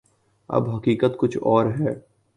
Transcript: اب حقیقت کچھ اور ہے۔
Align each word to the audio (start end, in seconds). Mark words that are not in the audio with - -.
اب 0.49 0.69
حقیقت 0.69 1.17
کچھ 1.17 1.37
اور 1.41 1.65
ہے۔ 1.79 1.93